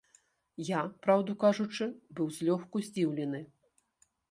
Я, 0.69 0.79
праўду 1.03 1.35
кажучы, 1.43 1.85
быў 2.19 2.33
злёгку 2.39 2.83
здзіўлены. 2.91 3.45